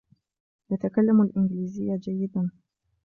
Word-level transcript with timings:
يتكلم 0.71 1.21
الإنجليزية 1.21 1.97
جيدا. 2.01 2.49